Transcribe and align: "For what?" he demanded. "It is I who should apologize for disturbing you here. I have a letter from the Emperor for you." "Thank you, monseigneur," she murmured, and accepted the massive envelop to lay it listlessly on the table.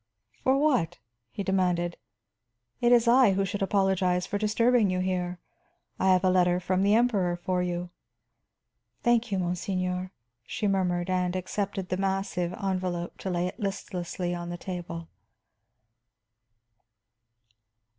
"For 0.43 0.57
what?" 0.57 0.97
he 1.29 1.43
demanded. 1.43 1.95
"It 2.79 2.91
is 2.91 3.07
I 3.07 3.33
who 3.33 3.45
should 3.45 3.61
apologize 3.61 4.25
for 4.25 4.39
disturbing 4.39 4.89
you 4.89 4.99
here. 4.99 5.37
I 5.99 6.11
have 6.11 6.23
a 6.23 6.29
letter 6.31 6.59
from 6.59 6.81
the 6.81 6.95
Emperor 6.95 7.35
for 7.35 7.61
you." 7.61 7.91
"Thank 9.03 9.31
you, 9.31 9.37
monseigneur," 9.37 10.11
she 10.43 10.67
murmured, 10.67 11.11
and 11.11 11.35
accepted 11.35 11.89
the 11.89 11.97
massive 11.97 12.51
envelop 12.53 13.19
to 13.19 13.29
lay 13.29 13.45
it 13.45 13.59
listlessly 13.59 14.33
on 14.33 14.49
the 14.49 14.57
table. 14.57 15.07